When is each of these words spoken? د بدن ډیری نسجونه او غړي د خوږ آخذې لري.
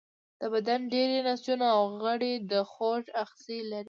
د 0.39 0.41
بدن 0.53 0.79
ډیری 0.93 1.17
نسجونه 1.27 1.67
او 1.77 1.83
غړي 2.03 2.33
د 2.51 2.53
خوږ 2.71 3.03
آخذې 3.23 3.59
لري. 3.71 3.79